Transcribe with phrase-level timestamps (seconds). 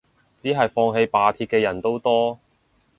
[0.35, 2.39] 只係放棄罷鐵嘅人都多